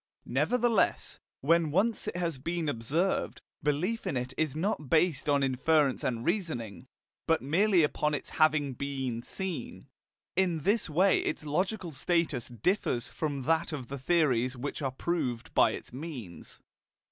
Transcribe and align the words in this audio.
Nevertheless, 0.25 1.19
when 1.41 1.69
once 1.69 2.07
it 2.07 2.15
has 2.15 2.39
been 2.39 2.67
observed, 2.67 3.39
belief 3.61 4.07
in 4.07 4.17
it 4.17 4.33
is 4.35 4.55
not 4.55 4.89
based 4.89 5.29
on 5.29 5.43
inference 5.43 6.03
and 6.03 6.25
reasoning, 6.25 6.87
but 7.27 7.43
merely 7.43 7.83
upon 7.83 8.15
its 8.15 8.31
having 8.41 8.73
been 8.73 9.21
seen. 9.21 9.89
In 10.35 10.61
this 10.61 10.89
way 10.89 11.19
its 11.19 11.45
logical 11.45 11.91
status 11.91 12.47
differs 12.47 13.09
from 13.09 13.43
that 13.43 13.71
of 13.71 13.89
the 13.89 13.99
theories 13.99 14.57
which 14.57 14.81
are 14.81 14.89
proved 14.89 15.53
by 15.53 15.69
its 15.69 15.93
means. 15.93 16.61